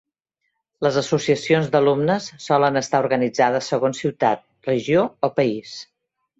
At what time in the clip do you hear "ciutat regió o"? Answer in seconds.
4.07-5.33